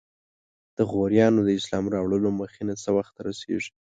[0.77, 3.71] د غوریانو د اسلام راوړلو مخینه څه وخت ته رسیږي؟